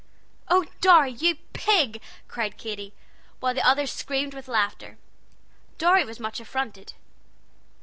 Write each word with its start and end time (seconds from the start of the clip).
'""Oh, 0.49 0.65
Dorry, 0.81 1.11
you 1.11 1.35
pig!" 1.53 2.01
cried 2.27 2.57
Katy, 2.57 2.91
while 3.39 3.53
the 3.53 3.61
others 3.63 3.93
screamed 3.93 4.33
with 4.33 4.47
laughter. 4.47 4.97
Dorry 5.77 6.05
was 6.05 6.19
much 6.19 6.39
affronted. 6.39 6.93